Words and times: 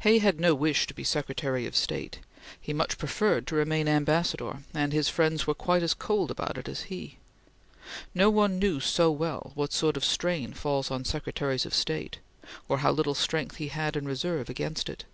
Hay 0.00 0.18
had 0.18 0.38
no 0.38 0.54
wish 0.54 0.86
to 0.86 0.92
be 0.92 1.02
Secretary 1.04 1.64
of 1.64 1.74
State. 1.74 2.18
He 2.60 2.74
much 2.74 2.98
preferred 2.98 3.46
to 3.46 3.54
remain 3.54 3.88
Ambassador, 3.88 4.58
and 4.74 4.92
his 4.92 5.08
friends 5.08 5.46
were 5.46 5.54
quite 5.54 5.82
as 5.82 5.94
cold 5.94 6.30
about 6.30 6.58
it 6.58 6.68
as 6.68 6.82
he. 6.92 7.16
No 8.14 8.28
one 8.28 8.58
knew 8.58 8.78
so 8.78 9.10
well 9.10 9.52
what 9.54 9.72
sort 9.72 9.96
of 9.96 10.04
strain 10.04 10.52
falls 10.52 10.90
on 10.90 11.06
Secretaries 11.06 11.64
of 11.64 11.72
State, 11.72 12.18
or 12.68 12.80
how 12.80 12.92
little 12.92 13.14
strength 13.14 13.56
he 13.56 13.68
had 13.68 13.96
in 13.96 14.04
reserve 14.06 14.50
against 14.50 14.90
it. 14.90 15.06